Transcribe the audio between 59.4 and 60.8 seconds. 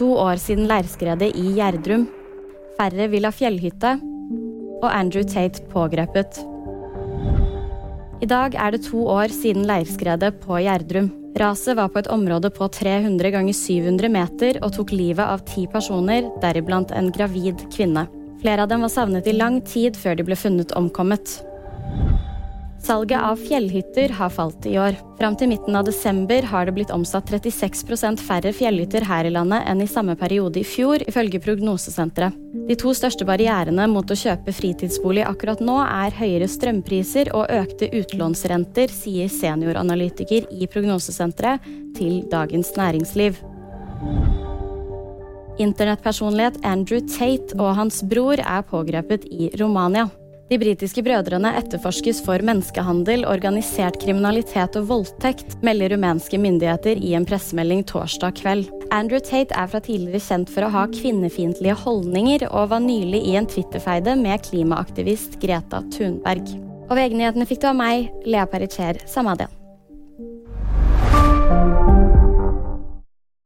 er fra tidligere kjent for å